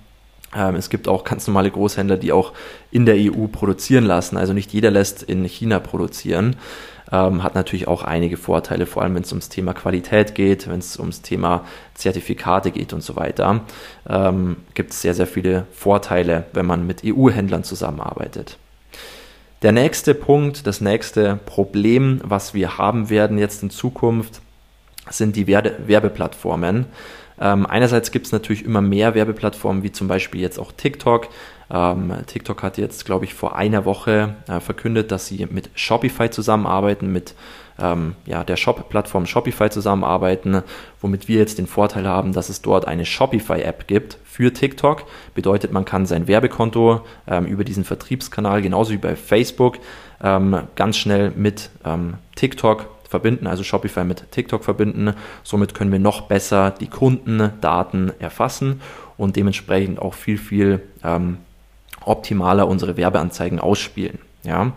ähm, 0.56 0.76
es 0.76 0.88
gibt 0.88 1.08
auch 1.08 1.24
ganz 1.24 1.46
normale 1.48 1.70
Großhändler, 1.70 2.16
die 2.16 2.32
auch 2.32 2.52
in 2.92 3.06
der 3.06 3.16
EU 3.16 3.48
produzieren 3.48 4.04
lassen. 4.04 4.36
Also 4.36 4.52
nicht 4.52 4.72
jeder 4.72 4.92
lässt 4.92 5.22
in 5.22 5.44
China 5.44 5.80
produzieren. 5.80 6.54
Ähm, 7.14 7.44
hat 7.44 7.54
natürlich 7.54 7.86
auch 7.86 8.02
einige 8.02 8.36
Vorteile, 8.36 8.86
vor 8.86 9.02
allem 9.02 9.14
wenn 9.14 9.22
es 9.22 9.30
ums 9.30 9.48
Thema 9.48 9.72
Qualität 9.72 10.34
geht, 10.34 10.68
wenn 10.68 10.80
es 10.80 10.98
ums 10.98 11.22
Thema 11.22 11.64
Zertifikate 11.94 12.72
geht 12.72 12.92
und 12.92 13.04
so 13.04 13.14
weiter. 13.14 13.60
Ähm, 14.08 14.56
gibt 14.74 14.90
es 14.90 15.00
sehr, 15.00 15.14
sehr 15.14 15.28
viele 15.28 15.66
Vorteile, 15.70 16.46
wenn 16.54 16.66
man 16.66 16.88
mit 16.88 17.02
EU-Händlern 17.04 17.62
zusammenarbeitet. 17.62 18.58
Der 19.62 19.70
nächste 19.70 20.12
Punkt, 20.12 20.66
das 20.66 20.80
nächste 20.80 21.38
Problem, 21.46 22.20
was 22.24 22.52
wir 22.52 22.78
haben 22.78 23.10
werden 23.10 23.38
jetzt 23.38 23.62
in 23.62 23.70
Zukunft, 23.70 24.40
sind 25.08 25.36
die 25.36 25.46
Werbeplattformen. 25.46 26.86
Ähm, 27.40 27.66
einerseits 27.66 28.10
gibt 28.10 28.26
es 28.26 28.32
natürlich 28.32 28.64
immer 28.64 28.80
mehr 28.80 29.14
Werbeplattformen, 29.14 29.84
wie 29.84 29.92
zum 29.92 30.08
Beispiel 30.08 30.40
jetzt 30.40 30.58
auch 30.58 30.72
TikTok. 30.72 31.28
Ähm, 31.70 32.12
TikTok 32.26 32.62
hat 32.62 32.78
jetzt, 32.78 33.04
glaube 33.04 33.24
ich, 33.24 33.34
vor 33.34 33.56
einer 33.56 33.84
Woche 33.84 34.34
äh, 34.48 34.60
verkündet, 34.60 35.10
dass 35.10 35.26
sie 35.26 35.46
mit 35.50 35.70
Shopify 35.74 36.30
zusammenarbeiten, 36.30 37.12
mit 37.12 37.34
ähm, 37.78 38.14
ja, 38.26 38.44
der 38.44 38.56
Shop-Plattform 38.56 39.26
Shopify 39.26 39.70
zusammenarbeiten, 39.70 40.62
womit 41.00 41.28
wir 41.28 41.38
jetzt 41.38 41.58
den 41.58 41.66
Vorteil 41.66 42.06
haben, 42.06 42.32
dass 42.32 42.48
es 42.48 42.62
dort 42.62 42.86
eine 42.86 43.04
Shopify-App 43.04 43.86
gibt 43.86 44.18
für 44.24 44.52
TikTok. 44.52 45.04
Bedeutet, 45.34 45.72
man 45.72 45.84
kann 45.84 46.06
sein 46.06 46.28
Werbekonto 46.28 47.00
ähm, 47.26 47.46
über 47.46 47.64
diesen 47.64 47.84
Vertriebskanal, 47.84 48.62
genauso 48.62 48.92
wie 48.92 48.98
bei 48.98 49.16
Facebook, 49.16 49.78
ähm, 50.22 50.68
ganz 50.76 50.96
schnell 50.96 51.32
mit 51.34 51.70
ähm, 51.84 52.14
TikTok 52.36 52.88
verbinden, 53.08 53.46
also 53.46 53.62
Shopify 53.62 54.04
mit 54.04 54.30
TikTok 54.30 54.64
verbinden. 54.64 55.14
Somit 55.42 55.74
können 55.74 55.92
wir 55.92 55.98
noch 55.98 56.22
besser 56.22 56.72
die 56.72 56.88
Kundendaten 56.88 58.12
erfassen 58.20 58.80
und 59.16 59.36
dementsprechend 59.36 60.00
auch 60.00 60.14
viel, 60.14 60.38
viel 60.38 60.82
ähm, 61.04 61.38
optimaler 62.06 62.68
unsere 62.68 62.96
Werbeanzeigen 62.96 63.60
ausspielen. 63.60 64.18
Ja. 64.42 64.72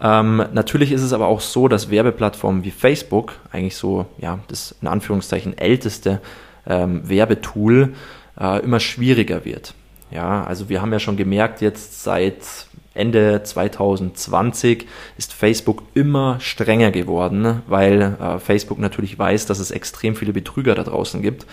Ähm, 0.00 0.44
natürlich 0.52 0.92
ist 0.92 1.02
es 1.02 1.12
aber 1.12 1.28
auch 1.28 1.40
so, 1.40 1.68
dass 1.68 1.90
Werbeplattformen 1.90 2.64
wie 2.64 2.70
Facebook, 2.70 3.34
eigentlich 3.52 3.76
so, 3.76 4.06
ja, 4.18 4.40
das 4.48 4.74
in 4.82 4.88
Anführungszeichen 4.88 5.56
älteste 5.56 6.20
ähm, 6.66 7.08
Werbetool, 7.08 7.94
äh, 8.38 8.60
immer 8.62 8.80
schwieriger 8.80 9.44
wird. 9.44 9.74
Ja, 10.10 10.44
also 10.44 10.68
wir 10.68 10.80
haben 10.82 10.92
ja 10.92 10.98
schon 10.98 11.16
gemerkt, 11.16 11.60
jetzt 11.60 12.02
seit 12.02 12.66
Ende 12.94 13.42
2020 13.42 14.86
ist 15.18 15.32
Facebook 15.32 15.82
immer 15.94 16.38
strenger 16.40 16.92
geworden, 16.92 17.62
weil 17.66 18.16
äh, 18.20 18.38
Facebook 18.38 18.78
natürlich 18.78 19.18
weiß, 19.18 19.46
dass 19.46 19.58
es 19.58 19.72
extrem 19.72 20.14
viele 20.14 20.32
Betrüger 20.32 20.74
da 20.74 20.84
draußen 20.84 21.20
gibt, 21.20 21.44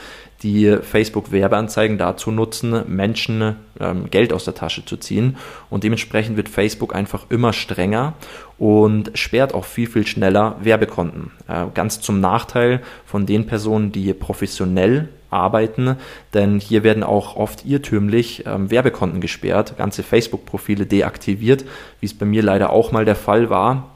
die 0.44 0.78
Facebook-Werbeanzeigen 0.82 1.98
dazu 1.98 2.32
nutzen, 2.32 2.84
Menschen 2.88 3.56
ähm, 3.80 4.10
Geld 4.10 4.34
aus 4.34 4.46
der 4.46 4.56
Tasche 4.56 4.86
zu 4.86 4.98
ziehen. 4.98 5.38
Und 5.70 5.84
dementsprechend 5.84 6.38
wird 6.38 6.50
Facebook 6.50 6.96
einfach 6.96 7.26
immer 7.30 7.54
strenger 7.54 8.14
und 8.58 9.12
sperrt 9.16 9.54
auch 9.54 9.66
viel, 9.66 9.88
viel 9.88 10.06
schneller 10.06 10.56
Werbekonten. 10.62 11.32
Äh, 11.48 11.66
ganz 11.74 12.02
zum 12.02 12.20
Nachteil 12.20 12.82
von 13.06 13.26
den 13.26 13.46
Personen, 13.48 13.92
die 13.92 14.14
professionell 14.14 15.10
arbeiten, 15.32 15.96
denn 16.34 16.60
hier 16.60 16.84
werden 16.84 17.04
auch 17.04 17.36
oft 17.36 17.66
irrtümlich 17.66 18.46
ähm, 18.46 18.70
Werbekonten 18.70 19.22
gesperrt, 19.22 19.78
ganze 19.78 20.04
Facebook-Profile 20.04 20.86
deaktiviert, 20.86 21.66
wie 22.00 22.06
es 22.06 22.14
bei 22.14 22.26
mir 22.26 22.44
leider 22.44 22.70
auch 22.70 22.92
mal 22.92 23.06
der 23.06 23.16
Fall 23.16 23.50
war. 23.50 23.88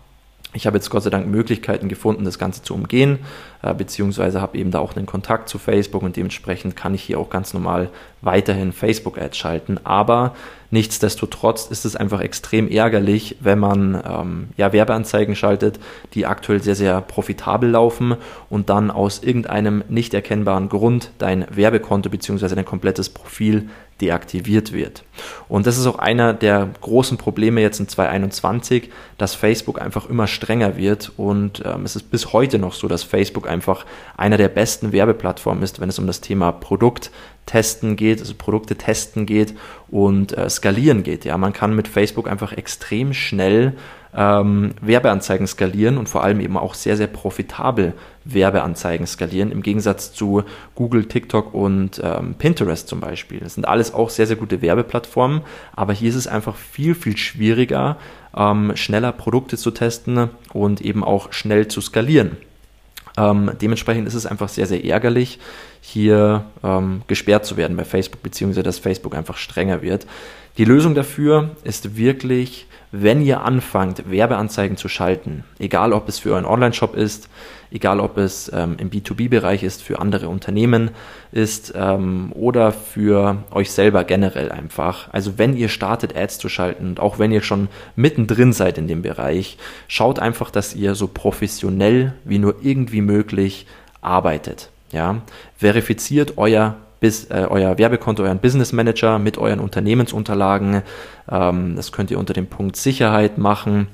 Ich 0.54 0.66
habe 0.66 0.78
jetzt 0.78 0.90
Gott 0.90 1.04
sei 1.04 1.10
Dank 1.10 1.28
Möglichkeiten 1.28 1.90
gefunden, 1.90 2.24
das 2.24 2.40
Ganze 2.40 2.64
zu 2.64 2.74
umgehen, 2.74 3.20
beziehungsweise 3.78 4.42
habe 4.42 4.58
eben 4.58 4.72
da 4.72 4.80
auch 4.80 4.96
einen 4.96 5.06
Kontakt 5.06 5.50
zu 5.50 5.58
Facebook 5.58 6.04
und 6.04 6.16
dementsprechend 6.16 6.76
kann 6.76 6.94
ich 6.94 7.04
hier 7.04 7.20
auch 7.20 7.30
ganz 7.30 7.54
normal 7.54 7.90
weiterhin 8.22 8.74
Facebook-Ads 8.74 9.38
schalten. 9.38 9.80
Aber 9.84 10.36
nichtsdestotrotz 10.72 11.68
ist 11.68 11.86
es 11.86 11.96
einfach 11.96 12.22
extrem 12.22 12.68
ärgerlich, 12.70 13.38
wenn 13.40 13.60
man 13.60 14.02
ähm, 14.06 14.50
ja, 14.58 14.74
Werbeanzeigen 14.74 15.36
schaltet, 15.36 15.80
die 16.14 16.26
aktuell 16.26 16.62
sehr, 16.62 16.76
sehr 16.76 17.02
profitabel 17.02 17.70
laufen 17.70 18.16
und 18.50 18.70
dann 18.70 18.92
aus 18.92 19.24
irgendeinem 19.24 19.84
nicht 19.90 20.14
erkennbaren 20.14 20.70
Grund 20.70 21.12
dein 21.18 21.46
Werbekonto 21.50 22.10
beziehungsweise 22.10 22.56
dein 22.56 22.66
komplettes 22.66 23.10
Profil 23.10 23.70
deaktiviert 24.02 24.74
wird. 24.74 25.06
Und 25.48 25.68
das 25.68 25.78
ist 25.78 25.88
auch 25.88 26.00
einer 26.00 26.34
der 26.34 26.68
großen 26.82 27.18
Probleme 27.18 27.62
jetzt 27.62 27.80
in 27.80 27.88
2021, 27.88 28.90
dass 29.18 29.36
Facebook 29.36 29.82
einfach 29.82 30.10
immer 30.10 30.28
strenger 30.28 30.76
wird 30.76 31.14
und 31.16 31.64
ähm, 31.66 31.86
es 31.86 31.96
ist 31.96 32.12
bis 32.12 32.34
heute 32.34 32.60
noch 32.60 32.74
so, 32.74 32.90
dass 32.90 33.04
Facebook 33.04 33.45
einfach 33.48 33.86
einer 34.18 34.38
der 34.38 34.50
besten 34.50 34.92
Werbeplattformen 34.92 35.64
ist, 35.64 35.80
wenn 35.80 35.90
es 35.90 36.00
um 36.00 36.08
das 36.08 36.22
Thema 36.22 36.52
Produkttesten 36.52 37.96
geht, 37.96 38.20
also 38.20 38.34
Produkte 38.36 38.76
testen 38.76 39.26
geht 39.26 39.54
und 39.88 40.38
äh, 40.38 40.50
skalieren 40.50 41.04
geht. 41.04 41.26
Ja, 41.26 41.38
man 41.38 41.54
kann 41.54 41.76
mit 41.76 41.88
Facebook 41.88 42.30
einfach 42.30 42.54
extrem 42.54 43.14
schnell 43.14 43.76
ähm, 44.16 44.72
Werbeanzeigen 44.82 45.46
skalieren 45.46 45.98
und 45.98 46.08
vor 46.08 46.24
allem 46.24 46.40
eben 46.40 46.58
auch 46.58 46.74
sehr, 46.74 46.96
sehr 46.96 47.08
profitabel 47.08 47.94
Werbeanzeigen 48.24 49.06
skalieren, 49.06 49.52
im 49.52 49.62
Gegensatz 49.62 50.14
zu 50.14 50.44
Google, 50.74 51.06
TikTok 51.06 51.54
und 51.54 52.02
ähm, 52.04 52.36
Pinterest 52.36 52.88
zum 52.88 53.02
Beispiel. 53.02 53.40
Das 53.40 53.56
sind 53.56 53.68
alles 53.68 53.94
auch 53.94 54.10
sehr, 54.10 54.26
sehr 54.26 54.38
gute 54.38 54.62
Werbeplattformen, 54.62 55.42
aber 55.76 55.94
hier 55.94 56.10
ist 56.10 56.16
es 56.16 56.28
einfach 56.28 56.56
viel, 56.56 56.96
viel 56.96 57.18
schwieriger, 57.18 57.98
ähm, 58.36 58.72
schneller 58.76 59.12
Produkte 59.12 59.58
zu 59.58 59.72
testen 59.72 60.30
und 60.54 60.82
eben 60.82 61.04
auch 61.04 61.34
schnell 61.34 61.68
zu 61.68 61.82
skalieren. 61.82 62.38
Ähm, 63.18 63.52
dementsprechend 63.62 64.08
ist 64.08 64.14
es 64.14 64.26
einfach 64.26 64.50
sehr, 64.50 64.68
sehr 64.68 64.84
ärgerlich, 64.84 65.40
hier 65.82 66.46
ähm, 66.64 67.02
gesperrt 67.08 67.46
zu 67.46 67.58
werden 67.58 67.78
bei 67.78 67.86
Facebook, 67.86 68.22
beziehungsweise 68.24 68.64
dass 68.64 68.80
Facebook 68.80 69.16
einfach 69.16 69.38
strenger 69.38 69.82
wird. 69.82 70.06
Die 70.58 70.66
Lösung 70.66 70.96
dafür 70.96 71.52
ist 71.64 71.98
wirklich 71.98 72.66
wenn 73.02 73.22
ihr 73.22 73.42
anfangt, 73.42 74.10
Werbeanzeigen 74.10 74.78
zu 74.78 74.88
schalten, 74.88 75.44
egal 75.60 75.94
ob 75.94 76.08
es 76.08 76.20
für 76.20 76.32
euren 76.32 76.46
Online-Shop 76.46 76.96
ist, 76.96 77.30
egal 77.72 78.00
ob 78.00 78.18
es 78.18 78.50
ähm, 78.54 78.78
im 78.80 78.90
B2B-Bereich 78.90 79.64
ist, 79.64 79.84
für 79.84 80.00
andere 80.00 80.30
Unternehmen 80.30 80.92
ist 81.32 81.74
ähm, 81.76 82.32
oder 82.34 82.72
für 82.72 83.44
euch 83.52 83.72
selber 83.72 84.04
generell 84.04 84.52
einfach. 84.52 85.10
Also 85.12 85.38
wenn 85.38 85.58
ihr 85.58 85.68
startet, 85.68 86.16
Ads 86.16 86.38
zu 86.38 86.48
schalten 86.48 86.88
und 86.88 87.00
auch 87.00 87.20
wenn 87.20 87.32
ihr 87.32 87.42
schon 87.42 87.68
mittendrin 87.96 88.54
seid 88.54 88.78
in 88.78 88.88
dem 88.88 89.02
Bereich, 89.02 89.58
schaut 89.88 90.20
einfach, 90.20 90.50
dass 90.50 90.76
ihr 90.76 90.96
so 90.96 91.08
professionell 91.08 92.14
wie 92.24 92.40
nur 92.40 92.56
irgendwie 92.62 93.02
möglich 93.02 93.68
arbeitet. 94.02 94.70
Ja, 94.92 95.22
verifiziert 95.58 96.38
euer 96.38 96.78
bis, 97.06 97.26
äh, 97.26 97.46
euer 97.48 97.78
Werbekonto, 97.78 98.24
euren 98.24 98.40
Business 98.40 98.74
Manager 98.74 99.20
mit 99.20 99.38
euren 99.38 99.60
Unternehmensunterlagen. 99.60 100.82
Ähm, 101.30 101.76
das 101.76 101.92
könnt 101.92 102.10
ihr 102.10 102.18
unter 102.18 102.34
dem 102.34 102.48
Punkt 102.48 102.78
Sicherheit 102.78 103.38
machen 103.38 103.90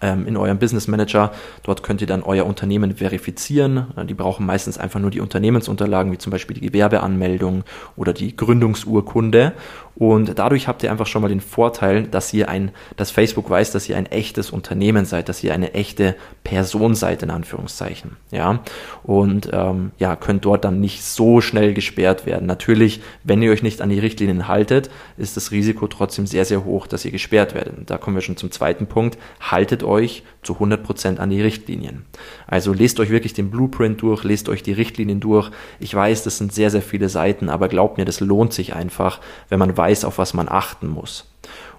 ähm, 0.00 0.28
in 0.28 0.36
eurem 0.36 0.56
Business 0.56 0.86
Manager. 0.86 1.32
Dort 1.64 1.82
könnt 1.82 2.02
ihr 2.02 2.06
dann 2.06 2.22
euer 2.22 2.46
Unternehmen 2.46 2.94
verifizieren. 2.94 3.88
Die 4.08 4.14
brauchen 4.14 4.46
meistens 4.46 4.78
einfach 4.78 5.00
nur 5.00 5.10
die 5.10 5.20
Unternehmensunterlagen, 5.20 6.12
wie 6.12 6.18
zum 6.18 6.30
Beispiel 6.30 6.54
die 6.54 6.68
Gewerbeanmeldung 6.68 7.64
oder 7.96 8.12
die 8.12 8.36
Gründungsurkunde. 8.36 9.52
Und 9.96 10.38
dadurch 10.38 10.68
habt 10.68 10.82
ihr 10.82 10.90
einfach 10.90 11.06
schon 11.06 11.22
mal 11.22 11.28
den 11.28 11.40
Vorteil, 11.40 12.04
dass 12.04 12.32
ihr 12.34 12.48
ein, 12.48 12.70
dass 12.96 13.10
Facebook 13.10 13.48
weiß, 13.48 13.72
dass 13.72 13.88
ihr 13.88 13.96
ein 13.96 14.06
echtes 14.06 14.50
Unternehmen 14.50 15.06
seid, 15.06 15.28
dass 15.28 15.42
ihr 15.42 15.54
eine 15.54 15.72
echte 15.72 16.16
Person 16.44 16.94
seid, 16.94 17.22
in 17.22 17.30
Anführungszeichen. 17.30 18.16
Ja. 18.30 18.60
Und 19.04 19.48
ähm, 19.52 19.92
ja, 19.98 20.14
könnt 20.14 20.44
dort 20.44 20.64
dann 20.64 20.80
nicht 20.80 21.02
so 21.02 21.40
schnell 21.40 21.72
gesperrt 21.72 22.26
werden. 22.26 22.46
Natürlich, 22.46 23.00
wenn 23.24 23.40
ihr 23.40 23.50
euch 23.50 23.62
nicht 23.62 23.80
an 23.80 23.88
die 23.88 23.98
Richtlinien 23.98 24.48
haltet, 24.48 24.90
ist 25.16 25.36
das 25.36 25.50
Risiko 25.50 25.86
trotzdem 25.86 26.26
sehr, 26.26 26.44
sehr 26.44 26.64
hoch, 26.64 26.86
dass 26.86 27.04
ihr 27.04 27.10
gesperrt 27.10 27.54
werdet. 27.54 27.88
Da 27.88 27.96
kommen 27.96 28.16
wir 28.16 28.22
schon 28.22 28.36
zum 28.36 28.50
zweiten 28.50 28.86
Punkt. 28.86 29.16
Haltet 29.40 29.82
euch 29.82 30.24
zu 30.46 30.54
100% 30.54 31.18
an 31.18 31.30
die 31.30 31.42
Richtlinien. 31.42 32.06
Also 32.46 32.72
lest 32.72 33.00
euch 33.00 33.10
wirklich 33.10 33.34
den 33.34 33.50
Blueprint 33.50 34.00
durch, 34.00 34.24
lest 34.24 34.48
euch 34.48 34.62
die 34.62 34.72
Richtlinien 34.72 35.20
durch. 35.20 35.50
Ich 35.80 35.94
weiß, 35.94 36.22
das 36.22 36.38
sind 36.38 36.54
sehr, 36.54 36.70
sehr 36.70 36.82
viele 36.82 37.08
Seiten, 37.08 37.50
aber 37.50 37.68
glaubt 37.68 37.98
mir, 37.98 38.04
das 38.04 38.20
lohnt 38.20 38.52
sich 38.52 38.74
einfach, 38.74 39.20
wenn 39.48 39.58
man 39.58 39.76
weiß, 39.76 40.04
auf 40.04 40.18
was 40.18 40.32
man 40.32 40.48
achten 40.48 40.86
muss. 40.86 41.26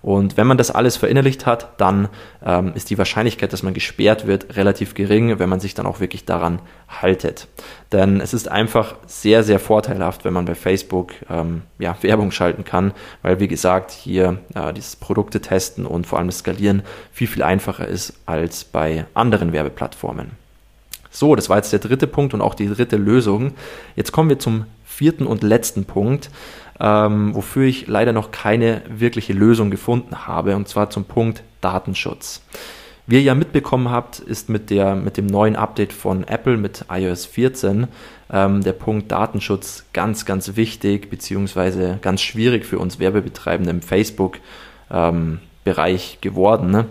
Und 0.02 0.38
wenn 0.38 0.48
man 0.48 0.58
das 0.58 0.72
alles 0.72 0.98
verinnerlicht 0.98 1.46
hat, 1.46 1.80
dann 1.80 2.10
ähm, 2.46 2.72
ist 2.76 2.90
die 2.90 2.98
Wahrscheinlichkeit, 2.98 3.52
dass 3.52 3.64
man 3.64 3.74
gesperrt 3.74 4.28
wird, 4.28 4.56
relativ 4.56 4.94
gering, 4.94 5.40
wenn 5.40 5.50
man 5.50 5.60
sich 5.60 5.74
dann 5.74 5.86
auch 5.86 6.00
wirklich 6.00 6.26
daran 6.26 6.60
haltet. 6.88 7.48
Denn 7.92 8.22
es 8.22 8.34
ist 8.34 8.50
einfach 8.50 8.96
sehr, 9.06 9.44
sehr 9.44 9.60
vorteilhaft, 9.60 10.26
wenn 10.26 10.34
man 10.34 10.46
bei 10.46 10.56
Facebook 10.56 11.14
ähm, 11.30 11.64
ja, 11.80 11.96
Werbung 12.02 12.32
schalten 12.32 12.64
kann, 12.64 12.94
weil 13.22 13.40
wie 13.40 13.48
gesagt, 13.48 13.92
hier 13.92 14.40
äh, 14.56 14.74
dieses 14.74 14.96
Produkte 14.96 15.42
testen 15.42 15.86
und 15.86 16.08
vor 16.08 16.20
allem 16.20 16.28
das 16.28 16.40
Skalieren 16.40 16.84
viel, 17.12 17.28
viel 17.28 17.44
einfacher 17.44 17.88
ist 17.88 18.14
als 18.26 18.64
bei 18.64 19.06
anderen 19.14 19.52
Werbeplattformen. 19.52 20.32
So, 21.10 21.36
das 21.36 21.50
war 21.50 21.58
jetzt 21.58 21.74
der 21.74 21.80
dritte 21.80 22.06
Punkt 22.06 22.34
und 22.34 22.42
auch 22.42 22.54
die 22.54 22.68
dritte 22.68 22.98
Lösung. 22.98 23.54
Jetzt 23.96 24.12
kommen 24.12 24.30
wir 24.30 24.40
zum 24.40 24.66
vierten 24.86 25.28
und 25.28 25.44
letzten 25.44 25.86
Punkt 25.86 26.30
ähm, 26.80 27.36
wofür 27.36 27.66
ich 27.66 27.88
leider 27.88 28.14
noch 28.14 28.32
keine 28.32 28.82
wirkliche 28.90 29.34
Lösung 29.34 29.72
gefunden 29.72 30.28
habe, 30.28 30.56
und 30.56 30.68
zwar 30.68 30.90
zum 30.90 31.06
Punkt 31.06 31.44
Datenschutz. 31.62 32.42
Wie 33.10 33.16
ihr 33.16 33.22
ja 33.22 33.36
mitbekommen 33.36 33.90
habt, 33.90 34.20
ist 34.20 34.50
mit, 34.50 34.70
der, 34.70 34.96
mit 34.96 35.16
dem 35.16 35.28
neuen 35.28 35.56
Update 35.56 35.94
von 35.94 36.28
Apple 36.28 36.58
mit 36.58 36.84
iOS 36.90 37.26
14 37.26 37.88
ähm, 38.32 38.64
der 38.64 38.74
Punkt 38.74 39.12
Datenschutz 39.12 39.86
ganz, 39.94 40.26
ganz 40.26 40.58
wichtig, 40.58 41.10
beziehungsweise 41.10 42.00
ganz 42.02 42.22
schwierig 42.22 42.66
für 42.66 42.80
uns 42.80 43.00
Werbebetreibende 43.00 43.72
im 43.72 43.82
Facebook-Bereich 43.82 46.14
ähm, 46.14 46.18
geworden. 46.20 46.70
Ne? 46.70 46.88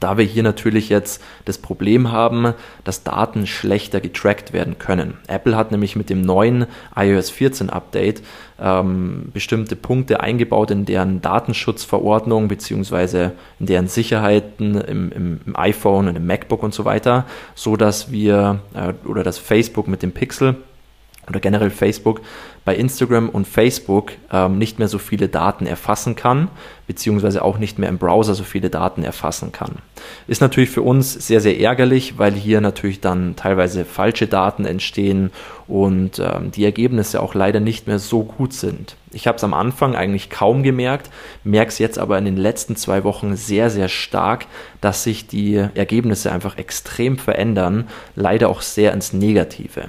Da 0.00 0.18
wir 0.18 0.24
hier 0.24 0.42
natürlich 0.42 0.88
jetzt 0.88 1.22
das 1.44 1.58
Problem 1.58 2.12
haben, 2.12 2.54
dass 2.84 3.04
Daten 3.04 3.46
schlechter 3.46 4.00
getrackt 4.00 4.52
werden 4.52 4.78
können. 4.78 5.18
Apple 5.26 5.56
hat 5.56 5.70
nämlich 5.70 5.96
mit 5.96 6.10
dem 6.10 6.22
neuen 6.22 6.66
iOS 6.96 7.30
14 7.30 7.70
Update 7.70 8.22
ähm, 8.58 9.30
bestimmte 9.32 9.76
Punkte 9.76 10.20
eingebaut 10.20 10.70
in 10.70 10.84
deren 10.84 11.20
Datenschutzverordnung 11.20 12.48
beziehungsweise 12.48 13.32
in 13.58 13.66
deren 13.66 13.88
Sicherheiten 13.88 14.80
im, 14.80 15.12
im, 15.12 15.40
im, 15.46 15.56
iPhone 15.56 16.08
und 16.08 16.16
im 16.16 16.26
MacBook 16.26 16.62
und 16.62 16.74
so 16.74 16.84
weiter, 16.84 17.26
so 17.54 17.76
dass 17.76 18.10
wir 18.10 18.60
äh, 18.74 18.92
oder 19.08 19.22
dass 19.22 19.38
Facebook 19.38 19.88
mit 19.88 20.02
dem 20.02 20.12
Pixel 20.12 20.56
oder 21.28 21.40
generell 21.40 21.70
Facebook 21.70 22.20
bei 22.64 22.74
Instagram 22.76 23.28
und 23.28 23.46
Facebook 23.46 24.12
ähm, 24.32 24.58
nicht 24.58 24.78
mehr 24.78 24.88
so 24.88 24.98
viele 24.98 25.28
Daten 25.28 25.66
erfassen 25.66 26.16
kann, 26.16 26.48
beziehungsweise 26.86 27.42
auch 27.42 27.58
nicht 27.58 27.78
mehr 27.78 27.90
im 27.90 27.98
Browser 27.98 28.34
so 28.34 28.42
viele 28.42 28.70
Daten 28.70 29.02
erfassen 29.02 29.52
kann. 29.52 29.76
Ist 30.26 30.40
natürlich 30.40 30.70
für 30.70 30.82
uns 30.82 31.12
sehr, 31.12 31.40
sehr 31.40 31.60
ärgerlich, 31.60 32.18
weil 32.18 32.32
hier 32.32 32.62
natürlich 32.62 33.00
dann 33.00 33.36
teilweise 33.36 33.84
falsche 33.84 34.26
Daten 34.26 34.64
entstehen 34.64 35.30
und 35.68 36.18
ähm, 36.18 36.52
die 36.52 36.64
Ergebnisse 36.64 37.22
auch 37.22 37.34
leider 37.34 37.60
nicht 37.60 37.86
mehr 37.86 37.98
so 37.98 38.22
gut 38.22 38.54
sind. 38.54 38.96
Ich 39.12 39.26
habe 39.26 39.36
es 39.36 39.44
am 39.44 39.54
Anfang 39.54 39.94
eigentlich 39.94 40.30
kaum 40.30 40.62
gemerkt, 40.62 41.10
merke 41.44 41.68
es 41.68 41.78
jetzt 41.78 41.98
aber 41.98 42.16
in 42.18 42.24
den 42.24 42.36
letzten 42.36 42.76
zwei 42.76 43.04
Wochen 43.04 43.36
sehr, 43.36 43.68
sehr 43.68 43.88
stark, 43.88 44.46
dass 44.80 45.04
sich 45.04 45.26
die 45.26 45.54
Ergebnisse 45.54 46.32
einfach 46.32 46.56
extrem 46.56 47.18
verändern, 47.18 47.88
leider 48.16 48.48
auch 48.48 48.62
sehr 48.62 48.92
ins 48.92 49.12
Negative. 49.12 49.88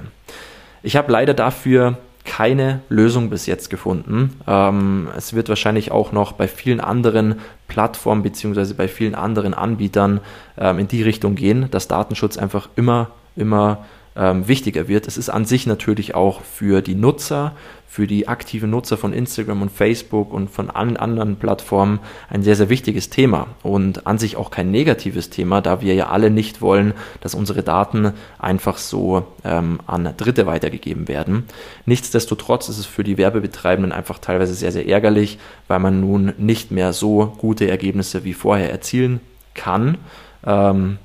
Ich 0.86 0.94
habe 0.94 1.10
leider 1.10 1.34
dafür 1.34 1.98
keine 2.24 2.78
Lösung 2.88 3.28
bis 3.28 3.46
jetzt 3.46 3.70
gefunden. 3.70 4.38
Ähm, 4.46 5.08
es 5.16 5.34
wird 5.34 5.48
wahrscheinlich 5.48 5.90
auch 5.90 6.12
noch 6.12 6.30
bei 6.30 6.46
vielen 6.46 6.78
anderen 6.78 7.40
Plattformen 7.66 8.22
beziehungsweise 8.22 8.74
bei 8.74 8.86
vielen 8.86 9.16
anderen 9.16 9.52
Anbietern 9.52 10.20
ähm, 10.56 10.78
in 10.78 10.86
die 10.86 11.02
Richtung 11.02 11.34
gehen, 11.34 11.68
dass 11.72 11.88
Datenschutz 11.88 12.38
einfach 12.38 12.68
immer, 12.76 13.10
immer 13.34 13.84
ähm, 14.16 14.48
wichtiger 14.48 14.88
wird. 14.88 15.06
Es 15.06 15.16
ist 15.16 15.28
an 15.28 15.44
sich 15.44 15.66
natürlich 15.66 16.14
auch 16.14 16.40
für 16.42 16.82
die 16.82 16.94
Nutzer, 16.94 17.52
für 17.88 18.06
die 18.06 18.28
aktiven 18.28 18.70
Nutzer 18.70 18.98
von 18.98 19.12
Instagram 19.12 19.62
und 19.62 19.70
Facebook 19.70 20.32
und 20.32 20.50
von 20.50 20.68
allen 20.68 20.96
anderen 20.96 21.36
Plattformen 21.36 22.00
ein 22.28 22.42
sehr, 22.42 22.56
sehr 22.56 22.68
wichtiges 22.68 23.08
Thema 23.08 23.46
und 23.62 24.06
an 24.06 24.18
sich 24.18 24.36
auch 24.36 24.50
kein 24.50 24.70
negatives 24.70 25.30
Thema, 25.30 25.62
da 25.62 25.80
wir 25.80 25.94
ja 25.94 26.08
alle 26.08 26.30
nicht 26.30 26.60
wollen, 26.60 26.92
dass 27.20 27.34
unsere 27.34 27.62
Daten 27.62 28.12
einfach 28.38 28.76
so 28.78 29.26
ähm, 29.44 29.80
an 29.86 30.12
Dritte 30.16 30.46
weitergegeben 30.46 31.08
werden. 31.08 31.44
Nichtsdestotrotz 31.86 32.68
ist 32.68 32.78
es 32.78 32.86
für 32.86 33.04
die 33.04 33.16
Werbebetreibenden 33.16 33.92
einfach 33.92 34.18
teilweise 34.18 34.52
sehr, 34.54 34.72
sehr 34.72 34.86
ärgerlich, 34.86 35.38
weil 35.68 35.78
man 35.78 36.00
nun 36.00 36.34
nicht 36.36 36.70
mehr 36.70 36.92
so 36.92 37.34
gute 37.38 37.68
Ergebnisse 37.68 38.24
wie 38.24 38.34
vorher 38.34 38.70
erzielen 38.70 39.20
kann. 39.54 39.96
Ähm, 40.44 40.98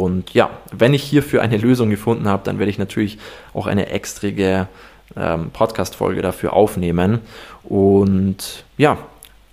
und 0.00 0.32
ja, 0.32 0.50
wenn 0.72 0.94
ich 0.94 1.02
hierfür 1.02 1.42
eine 1.42 1.56
Lösung 1.56 1.90
gefunden 1.90 2.28
habe, 2.28 2.42
dann 2.44 2.58
werde 2.58 2.70
ich 2.70 2.78
natürlich 2.78 3.18
auch 3.52 3.66
eine 3.66 3.88
extrige 3.90 4.68
ähm, 5.16 5.50
Podcast-Folge 5.50 6.22
dafür 6.22 6.52
aufnehmen. 6.52 7.20
Und 7.62 8.64
ja, 8.78 8.98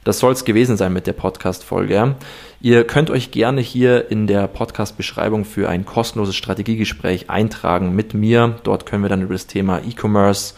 das 0.03 0.19
soll 0.19 0.31
es 0.31 0.45
gewesen 0.45 0.77
sein 0.77 0.93
mit 0.93 1.07
der 1.07 1.13
Podcast-Folge. 1.13 2.15
Ihr 2.61 2.85
könnt 2.85 3.09
euch 3.09 3.31
gerne 3.31 3.61
hier 3.61 4.09
in 4.09 4.27
der 4.27 4.47
Podcast-Beschreibung 4.47 5.45
für 5.45 5.69
ein 5.69 5.85
kostenloses 5.85 6.35
Strategiegespräch 6.35 7.29
eintragen 7.29 7.95
mit 7.95 8.13
mir. 8.13 8.59
Dort 8.63 8.85
können 8.85 9.03
wir 9.03 9.09
dann 9.09 9.21
über 9.21 9.33
das 9.33 9.47
Thema 9.47 9.79
E-Commerce 9.79 10.55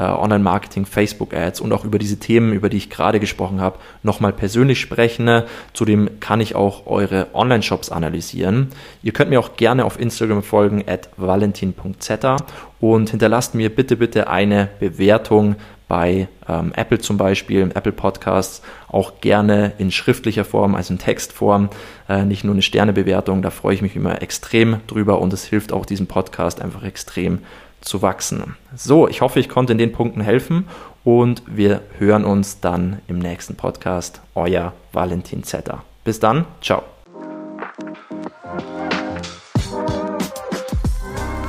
Online-Marketing, 0.00 0.86
Facebook-Ads 0.86 1.60
und 1.60 1.72
auch 1.72 1.84
über 1.84 1.98
diese 1.98 2.18
Themen, 2.18 2.52
über 2.52 2.68
die 2.68 2.76
ich 2.76 2.90
gerade 2.90 3.20
gesprochen 3.20 3.60
habe, 3.60 3.78
nochmal 4.02 4.32
persönlich 4.32 4.80
sprechen. 4.80 5.42
Zudem 5.72 6.20
kann 6.20 6.40
ich 6.40 6.54
auch 6.54 6.86
eure 6.86 7.28
Online-Shops 7.34 7.90
analysieren. 7.90 8.68
Ihr 9.02 9.12
könnt 9.12 9.30
mir 9.30 9.40
auch 9.40 9.56
gerne 9.56 9.84
auf 9.84 10.00
Instagram 10.00 10.42
folgen, 10.42 10.84
at 10.86 11.08
valentin.zeta 11.16 12.36
und 12.80 13.10
hinterlasst 13.10 13.54
mir 13.54 13.74
bitte, 13.74 13.96
bitte 13.96 14.28
eine 14.28 14.68
Bewertung 14.80 15.56
bei 15.88 16.28
ähm, 16.48 16.72
Apple 16.74 16.98
zum 16.98 17.16
Beispiel, 17.16 17.70
Apple 17.74 17.92
Podcasts, 17.92 18.62
auch 18.88 19.20
gerne 19.20 19.72
in 19.78 19.90
schriftlicher 19.90 20.44
Form, 20.44 20.74
also 20.74 20.94
in 20.94 20.98
Textform, 20.98 21.68
äh, 22.08 22.24
nicht 22.24 22.44
nur 22.44 22.54
eine 22.54 22.62
Sternebewertung, 22.62 23.42
da 23.42 23.50
freue 23.50 23.74
ich 23.74 23.82
mich 23.82 23.94
immer 23.94 24.22
extrem 24.22 24.78
drüber 24.86 25.20
und 25.20 25.32
es 25.32 25.44
hilft 25.44 25.72
auch 25.72 25.86
diesem 25.86 26.06
Podcast 26.06 26.60
einfach 26.60 26.82
extrem 26.84 27.40
zu 27.84 28.02
wachsen. 28.02 28.56
So, 28.74 29.08
ich 29.08 29.20
hoffe, 29.20 29.40
ich 29.40 29.48
konnte 29.48 29.72
in 29.72 29.78
den 29.78 29.92
Punkten 29.92 30.20
helfen 30.20 30.66
und 31.04 31.42
wir 31.46 31.82
hören 31.98 32.24
uns 32.24 32.60
dann 32.60 33.00
im 33.06 33.18
nächsten 33.18 33.56
Podcast. 33.56 34.20
Euer 34.34 34.72
Valentin 34.92 35.44
Zetter. 35.44 35.84
Bis 36.04 36.20
dann, 36.20 36.46
ciao. 36.60 36.82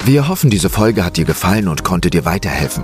Wir 0.06 0.28
hoffen, 0.28 0.52
diese 0.52 0.70
Folge 0.70 1.04
hat 1.04 1.18
dir 1.18 1.26
gefallen 1.26 1.68
und 1.68 1.84
konnte 1.84 2.12
dir 2.12 2.26
weiterhelfen. 2.26 2.84